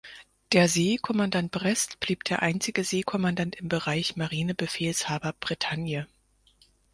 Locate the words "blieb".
1.99-2.23